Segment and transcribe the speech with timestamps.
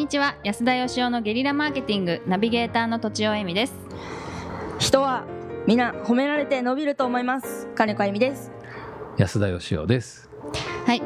[0.00, 0.34] にちは。
[0.44, 3.74] 安田義雄のゲリラマーケティングナビゲーターの土地尾恵美です。
[4.78, 5.26] 人は
[5.66, 7.68] 皆褒められて伸びると思います。
[7.74, 8.50] 金子あゆみです。
[9.18, 10.30] 安田義雄です。
[10.86, 11.02] はい。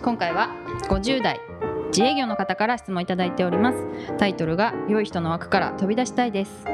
[0.00, 0.50] 今回は
[0.88, 1.40] 50代
[1.88, 3.84] 自営業の方から質問いただいております。
[4.16, 6.64] タイトルが良い人の枠から飛び出したいです。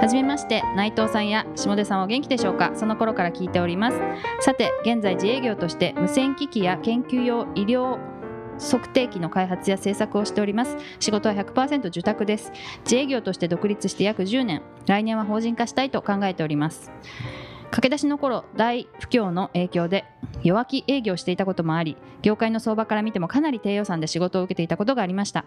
[0.00, 2.72] はじめまして内藤さんや下出さんはお元気でしょうか？
[2.74, 3.98] その頃から聞いております。
[4.40, 7.98] さて現在自営業として無線機器や研究用医療
[8.60, 10.76] 測定器の開発や製作をしております。
[10.98, 12.52] 仕事は100%受託です。
[12.84, 14.62] 自営業として独立して約10年。
[14.86, 16.90] 来年は法人化したいと考えております。
[17.70, 20.04] 駆け出しの頃大不況の影響で
[20.42, 25.44] 弱気営業していたこともあり業界の相場から見てもかなり低予算で仕事を受けていたことがありました。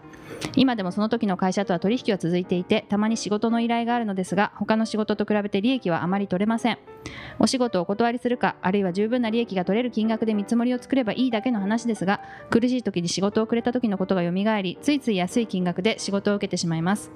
[0.56, 6.78] 今でもその時の会社とは取引は続いていてたまに仕事の依頼があるのですが他の仕事と比べて利益はあまり取れません。
[7.38, 17.10] お仕事をお断りするかあるいは十分な利益が取れる金額で見積もりを作ればいいだけの話ですが苦しい時に仕事をくれた時のことが蘇りついつい安い金額で仕事を受けてしまいます。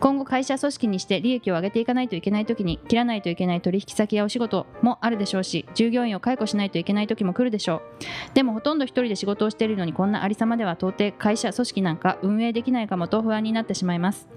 [0.00, 4.45] 今後会社組織にして利益を上げていかないといけない時に切らないといけない取引先やお仕事
[4.82, 7.80] もあるでしょうし従業員を解雇しないといけない時も来るでしょう。
[8.34, 14.28] でもほとんど一人で仕事をしているのにこんなありさまでは到底会社組織なんか運営できないかもと不安になってしまいます。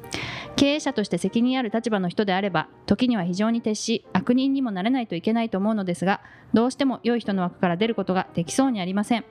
[0.56, 6.22] 経営者として責任ある立場の人であれば時には非常に徹し悪人にもなれないといけないと思うのですが
[6.54, 9.26] どうしても良い人の枠から出ることができそうにありません。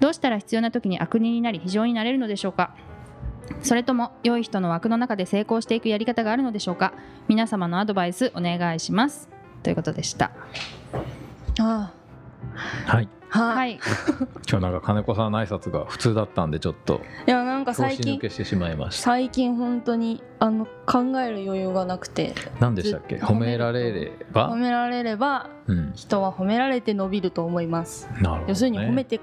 [0.00, 2.74] どうしたら必要な時に悪人になり非常になれるのでしょうか。
[3.60, 6.94] それとも良い人の枠の中で成功していくやり方があるのでしょうか。
[7.28, 9.28] 皆様のアドバイスお願いします。
[9.62, 10.30] ということでした。
[11.60, 11.92] あ
[12.86, 13.08] はい。
[13.30, 13.72] あは、はい。
[13.74, 13.78] い
[14.50, 19.04] 今日なんか金子さんの挨拶が普通だったんでちょっといやなんか最近けしてしまいました。
[19.04, 23.16] 最近本当にあの考える余裕がなくて何でしたっけ？
[23.16, 24.50] 褒められれば？
[24.50, 25.92] 褒められればうん。
[25.94, 28.08] 人は褒められて伸びると思います。
[28.20, 29.20] なるほど、ね、要するに褒めて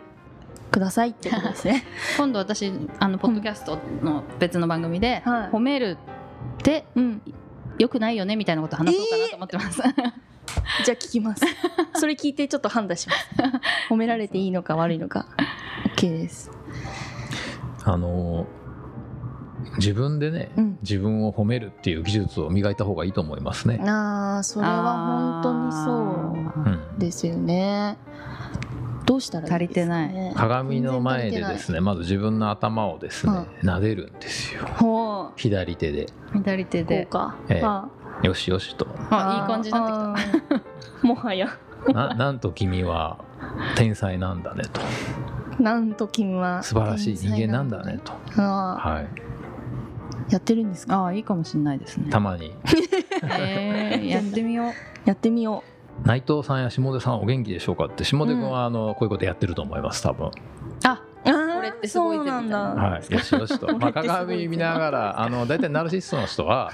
[0.71, 1.83] くださいってことですね。
[2.17, 5.49] 今度私あのポッドキャストの別の番組で、はい。
[5.49, 5.97] 褒める
[6.59, 7.21] ってうん。
[7.77, 9.81] 良くないよねみたいなこと話そうかなと思ってます、
[10.85, 11.43] じゃあ聞きます。
[11.95, 13.29] それ聞いてちょっと判断します。
[13.89, 15.27] 褒められていいのか悪いのか。
[15.95, 16.51] OK です。
[17.83, 18.59] あのー
[19.77, 20.79] 自分でね、うん。
[20.81, 25.91] 自分を褒めるっていう技術を磨いた方がいいと思いますね、ああそれは本当にそ
[26.57, 27.97] ううん、ですよね。
[29.05, 30.33] どうしたらいいですか、ね、足りてない。
[30.35, 35.33] 鏡の前でですねまず自分の頭をですね、は撫でるんですよ。
[35.35, 36.07] 左手で。
[36.33, 37.05] 左手で。
[37.05, 37.61] こうか、ええ。
[37.63, 37.87] あ
[38.23, 38.87] よしよしと。
[39.09, 40.21] あいい感じになって
[40.55, 40.61] きた。
[41.07, 41.47] もはや。
[41.93, 43.17] な なんと君は
[43.75, 44.81] 天才なんだねと。
[45.61, 50.99] なんと君は素晴らしい人間なんだねと、あはい、ーやってるんですか？
[50.99, 52.09] ああいいかもしれないですね。
[52.09, 52.53] たまに。
[53.23, 54.73] えー、 やってみよう。
[55.05, 55.63] やってみよ
[56.03, 58.03] 内藤さんや下出さんお元気でしょうかって。
[58.05, 60.31] 下出君はあのこういうことやってると思います多分
[61.79, 63.13] ってすごいぜそうなんだ、みたいはい。
[63.13, 66.71] よしよしと、 まあ、鏡見ながら あの大体ナルシストの人は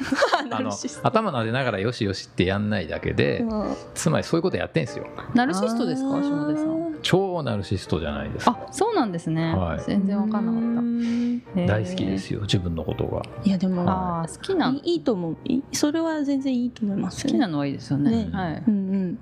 [0.50, 0.72] ナ あの
[1.04, 3.76] 頭撫でながらよしよしってやんないだけで、うん。
[3.94, 5.06] つまりそういうことやってんですよ。
[5.34, 6.22] ナルシストですか？
[6.22, 6.96] 下出さん。
[7.02, 8.58] 超ナルシストじゃないですか。
[8.68, 9.80] あそうなんですね、はい。
[9.86, 13.22] 全然わかんなかうっんた、大好きですよ自分のことが。
[13.44, 15.36] いやでもああ好きないいいいと思う。
[15.46, 17.24] いそれは全然いいと思います。
[17.24, 18.12] 好きなのはいいですよね。
[18.26, 18.30] ね。
[18.32, 18.64] はい。
[18.68, 19.20] うんうん。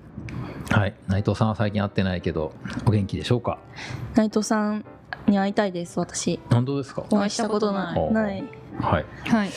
[0.69, 0.93] はい。
[1.07, 2.53] 内藤さんは最近会ってないけど
[2.85, 3.57] お元気でしょうか？
[4.15, 4.85] 内藤さん
[5.27, 6.39] に会いたいです私。
[6.51, 7.03] 本当ですか？
[7.11, 8.11] お会いしたことない。
[8.13, 8.43] ない。
[8.79, 9.05] はい。
[9.29, 9.49] はい。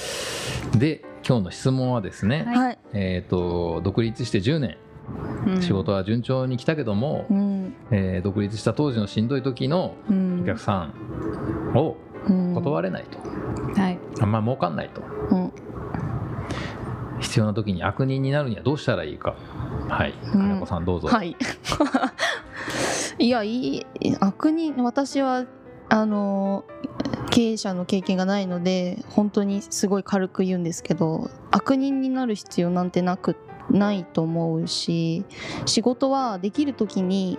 [0.79, 2.57] で今日の質問はですね、はい。
[2.57, 4.77] はい、えっ、と独立して10年。
[5.47, 5.63] うん。
[5.63, 7.75] 仕事は順調に来たけども、うん。
[7.91, 10.41] えー独立した当時のしんどい時のうん。
[10.43, 10.91] お客さ
[11.73, 11.97] んを
[12.29, 12.55] うん。
[12.55, 13.99] 断れないと、はい。
[14.21, 15.03] あんま儲かんないと。
[15.31, 15.53] うん。
[17.21, 19.35] 必要な時に悪人になるにはどうしたらいいか。
[19.89, 20.15] はい。
[20.33, 21.35] 金子さんどうぞ、はい
[23.19, 23.87] いやいい
[24.21, 25.47] 悪人私は
[25.89, 26.65] あの
[27.31, 33.37] 経営者の経験がないので本当にすごい軽く言うんですけど悪人になる必要なんてなく
[33.71, 35.25] ないと思うし
[35.65, 37.39] 仕事はできる時に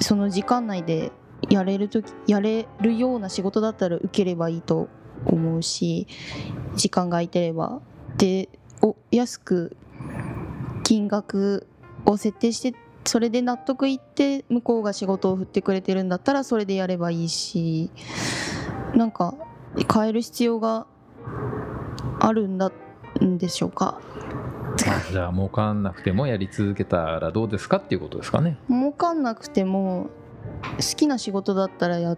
[0.00, 1.10] その時間内で
[1.50, 4.88] やれる時やれるような仕事だったら受ければいいと
[5.24, 6.06] 思うし
[6.76, 7.80] 時間が空いてれば。
[8.16, 8.48] で
[8.82, 9.76] お安く
[10.84, 11.66] 金額
[12.06, 12.74] を設定して
[13.08, 17.90] それで納得いって向こうが仕事を振ってくれてるんだったらそれでやればいいし
[18.94, 19.34] なんか
[19.90, 20.86] 変える必要が
[22.20, 22.70] あるんだ
[23.24, 23.98] んでしょうか。
[25.10, 28.58] じゃあ儲かんなくてもやり続けたらどうですかっていうことですかね。
[28.68, 30.08] 儲かんなくても
[30.76, 32.16] 好きな仕事だったらや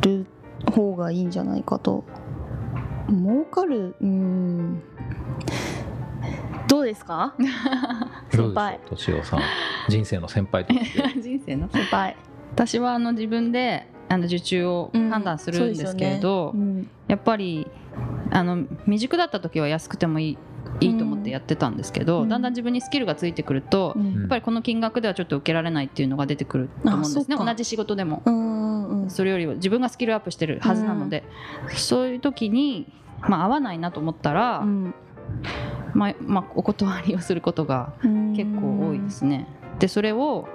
[0.00, 0.26] る
[0.74, 2.04] 方がいいんじゃないかと。
[3.08, 4.82] 儲かるうん
[6.92, 7.34] ですか？
[8.30, 8.78] 先輩。
[8.90, 9.40] 敏夫さん。
[9.88, 12.16] 人生の先輩として 人生の先輩。
[12.52, 16.88] 私はあの自分であの受注を判断するんですけれど、うん。
[17.08, 17.66] やっぱり
[18.30, 20.38] あの未熟だった時は安くてもいい
[20.80, 22.28] いいと思ってやってたんですけど、うん。
[22.28, 24.12] だんだん自分にスキルがついてくると、うん。
[24.20, 27.30] やっぱりこの金額ではちょっと受けられないっていうのが出てくると思うんです。
[27.30, 28.22] ね同じ仕事でも。
[28.24, 31.24] うんうんそれよりは自分がスキルアップしてるはずなので、
[31.70, 32.86] そういう時に、
[33.28, 34.94] まあ、合わないなと思ったら、うん
[35.94, 37.92] まあまあ、お断りをすることが
[38.36, 39.46] 結構多いですね。
[39.78, 40.48] でそれを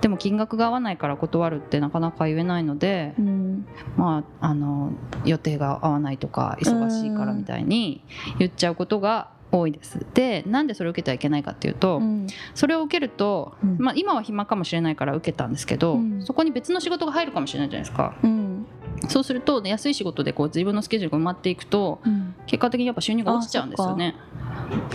[0.00, 3.66] でも金額が合わないから断るってなかなか言えないので、うん
[3.96, 4.92] まあ、あの
[5.24, 8.04] 予定が合わないとか忙しいからみたいに
[8.38, 10.04] 言っちゃうことが多いです。
[10.14, 18.14] でなんでそれを受けてはいけないかっていうと、うんそれを受けると、うんまあ、今は暇かもしれないから受けたんですけど、うんそこに別の仕事が入るかもしれないじゃないですか。
[18.22, 18.66] うん
[19.08, 24.16] そうすると、ね、安い仕事でこう自分のスケジュールが埋まっていくとうん結果的にやっぱ収入が落ちちゃうんですよね。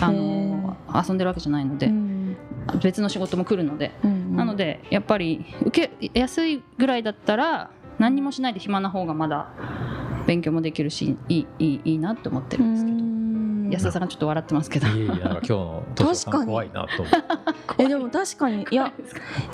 [0.00, 2.36] あの遊んでるわけじゃないので、うん。
[2.82, 9.48] 別の仕事も来るので、うんなのでやっぱり受け安いぐらいだったら何にもしないで暇な方がまだ
[10.26, 13.70] 勉強もできるしいいいいいいなって思ってるんですけど、うん。
[13.70, 14.86] 安田さんがちょっと笑ってますけど。
[14.88, 15.84] いえいえなんか今日の
[16.14, 17.12] 図書館怖いなと思っ
[17.76, 17.84] て。
[17.84, 18.92] えでも確かにいや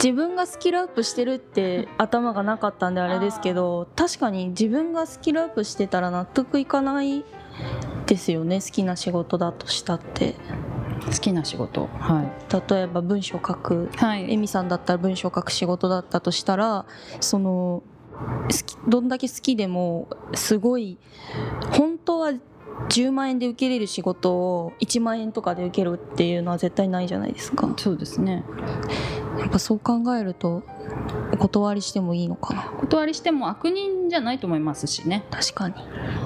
[0.03, 7.25] 自分がスキルアップしてるって頭がなかったんであれですけど確かに自分がスキルアップしてたら納得いかない
[8.11, 8.61] ですよね。
[8.61, 10.35] 好きな仕事だとしたって。
[11.07, 11.87] 好きな仕事。
[11.99, 12.73] はい。
[12.73, 13.89] 例えば文章書く。
[13.97, 14.33] はい。
[14.33, 16.87] エミさんだったら文章書く仕事だったとしたら
[17.21, 17.85] その
[18.89, 20.99] どんだけ好きでもすごい
[21.73, 22.33] 本当は
[22.89, 27.73] 10万円で受けれる仕事を1万円とかで受けるっていうのは絶対ないじゃないですか。
[27.77, 28.45] そうですね。
[29.39, 30.63] やっぱそう考えると
[31.33, 32.63] お断りしてもいいのかな。
[32.79, 35.25] 断りしても悪人じゃないと思いますしね。
[35.31, 35.75] 確かに、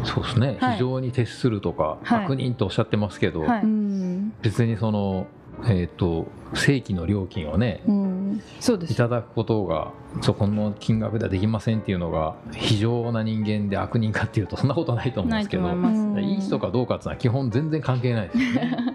[0.05, 0.73] そうですね、はい。
[0.75, 2.25] 非常に徹するとか、はい。
[2.25, 3.62] 悪人とおっしゃってますけど、はい。
[3.62, 4.32] うん。
[4.43, 5.26] 別にその、
[5.66, 8.43] えー、と正規の料金をねうん。
[8.61, 8.93] そうです。
[8.93, 18.94] いただくことがそこの金額ではできませんっていうのが非常な人間で悪人かっていうとそんなことないと思うんですけどと思いいい人かどうかっていうのは基本全然関係ないですよね。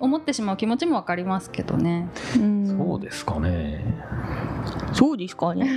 [0.00, 2.08] 思ってしまう気持ちもわかりますけどね。
[2.36, 2.66] うん。
[2.66, 3.84] そうですかね。
[4.92, 5.70] そうですかね。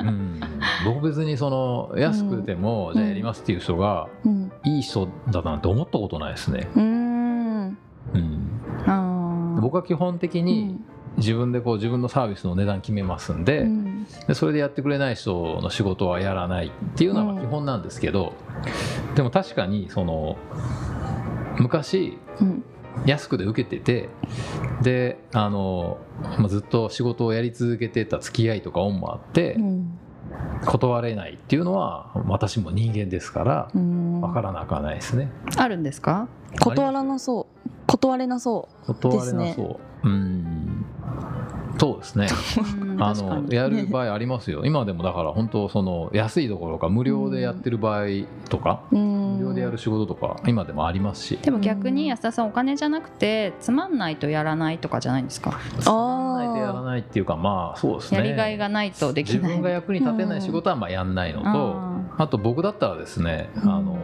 [0.00, 0.40] うん、
[0.84, 2.94] 僕別にその安くても、ん。
[2.94, 4.52] じゃあやりますっていう人がうん。
[4.64, 6.68] いい人だなんて思ったことないですね。
[6.76, 7.78] うん。
[8.14, 8.41] うん、
[9.62, 10.78] 僕は基本的に
[11.16, 14.06] 自分でこう自分のサービスの値段決めますんで,、うん。
[14.26, 18.32] でそれでやってくれない人の仕事はやらないっていうのが基本なんですけど、
[19.14, 20.36] でも確かにその
[21.58, 22.64] 昔うん。
[23.06, 24.10] 安くで受けてて
[24.82, 25.96] であの、
[26.38, 29.98] まあ、ずっと仕事をやり続けてた付き合いとか恩もあってうん。
[30.66, 34.20] 断れないっていうのは私も人間ですからうん。
[34.20, 35.30] 分からなくはないですね。
[35.56, 36.28] あるんですか？
[36.60, 37.61] 断らなそう
[38.02, 38.68] 断れなそ
[39.00, 40.08] 断れなそう。
[40.08, 40.84] うん
[41.78, 42.26] そうですね。
[42.80, 44.62] うんあのやる場合ありますよ。
[44.66, 48.06] 今でもだから本当その安いどころか無料でやってる場合
[48.50, 51.38] とか、無料でやる仕事とか今でもありますし。
[51.42, 55.52] でも逆に安田さんお金じゃなくてつまんないとやらないとかじゃないんですか？
[55.80, 58.18] つまんないとやらないっていうかまあそうですね。
[58.18, 63.96] やりがいがないとできない自分が役に立てない仕事はまあやんないのと、ああと僕だったらですね、うんあの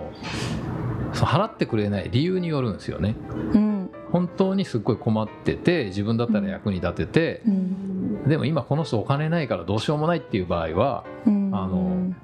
[1.15, 3.15] その払ってくれない理由によるんですよね。
[3.55, 3.68] うん
[4.13, 8.29] 本当にすっごい困ってて自分だったら役に立てて、うん。
[8.29, 11.55] でも今この人お金ないからどうしようもないっていう場合はうん。
[11.55, 12.15] あの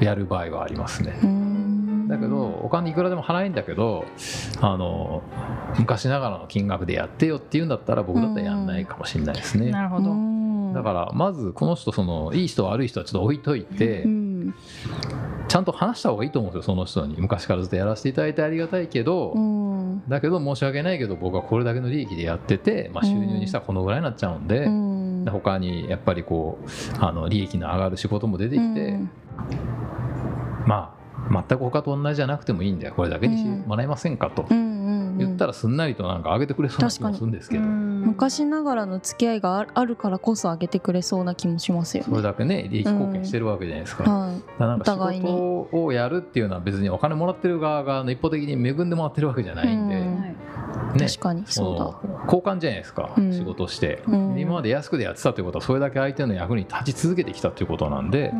[0.00, 1.18] やる場合はありますね。
[1.22, 2.08] うん。
[2.08, 4.04] だけどお金いくらでも払えんだけど
[4.60, 5.22] あの
[5.78, 9.70] 昔ながらの金額でやってよって言うんだったら僕だったらやんないかもしれないですね。
[9.70, 10.72] なるほど、うん。
[10.72, 14.54] だからまずこの人そのいい人悪い人はちょっと置いといて、うん
[15.48, 17.16] ちゃんと話した方がいいと思うんですよその人に。
[17.18, 20.02] 昔からずっとやらせていただいてありがたいけど、うん。
[20.08, 25.24] だけど申し訳ないけど僕はこれだけの利益でやってて、まあ、収入にしたらこのぐらいになっちゃうんで、うん。
[25.24, 26.68] で他にやっぱりこう
[27.00, 29.10] あの利益の上がる仕事も出てきて、うん。
[30.66, 30.98] まあ
[31.30, 37.64] 全く他と同じじゃなくてもいいんでこれだけにしてもらえませんかと言ったらすんなりとなんか上げてくれそうな気もするんですけど、
[37.98, 42.08] 昔ながらの付き合いがああるからこそ上げてくれそうな気もしますよね。
[42.10, 44.04] それだけね利益貢献してるわけじゃないですか。
[44.04, 50.34] だかはいらなんかお互い仕事をやるっていうのは別にお金もらってる側が一方的に恵んでもらってるわけじゃないんで、うんはい
[50.98, 52.00] ね確かにそうだ。
[52.24, 58.32] 交換じゃないですか、うん仕事して、うん今まで安くでやってたということはそれだけ相手の役に立ち続けてきたということなんで、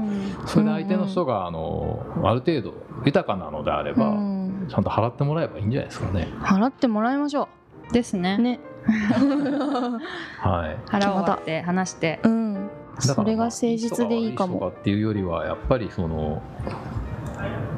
[0.47, 2.75] それで相手の人があのある程度
[3.05, 4.39] 豊かなのであれば、うん
[4.69, 6.29] ちゃんと払ってもらえばいいんじゃないですかね。
[6.41, 7.49] 払ってもらいましょ
[7.93, 8.43] ですねう。
[8.43, 8.61] ね。
[8.89, 12.71] はい 腹を割って話してうん。
[13.01, 14.69] それが誠実でいいかも。
[14.69, 16.43] っていうよりはやっぱりその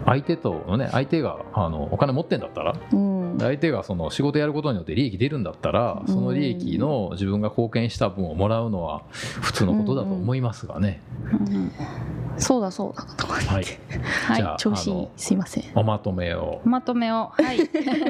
[0.06, 3.09] 相手とのね相手があのお金持ってんだったらうん。
[3.32, 3.38] うん。
[3.38, 11.00] 相手がその仕事やることによって利益出るんだったらその利益の自分が貢献した分をもらうのは普通のことだと思いますがね。
[11.30, 11.72] うん。
[12.38, 13.04] そうだそうだ。
[13.16, 13.64] とかはい、はい。
[13.64, 15.64] じゃあ調子いいすいません。
[15.74, 16.60] おまとめを。
[16.64, 17.32] まとめを。
[17.32, 17.58] はい。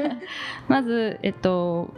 [0.69, 1.93] まずえっと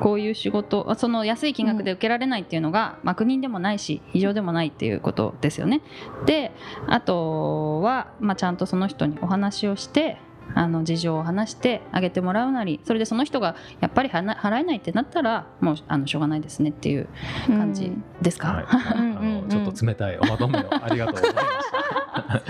[0.00, 5.82] こういう仕事その安い金額で受けられないっていうのが、まあ、国でもないし非常でもないっていうことですよね。
[6.26, 6.52] で
[6.86, 10.18] あとは、まあ、ちゃんとその人にお話をして
[10.54, 17.08] あの事情を話してあげてもらうなりそれでその人がやっぱり払えないってなったらもうあのしょうがないですねっていう
[17.46, 22.42] 感じですか、はい、あうんうんうんのちょっと冷たいおまとめをありがとうございました。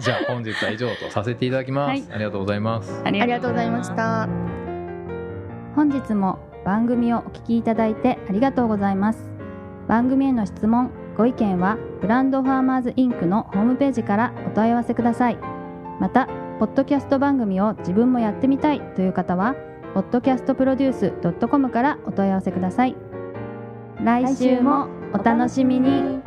[0.00, 1.88] じゃあ本日は以上とさせていただきます。
[1.88, 3.02] はいありがとうございます。
[3.04, 4.28] あありがとうございました
[5.74, 9.30] 本日も番組をお聞きいただいてありがとうございます
[9.88, 15.38] 番組への質問ご意見はブランドファーマーズインクのホームページからお問い合わせください
[16.00, 16.28] また
[16.60, 19.54] ポッドキャスト番組を自分もやってみたいという方は
[19.94, 22.94] podcastproduce.com からお問い合わせください。
[24.04, 26.19] 来週もお楽しみに。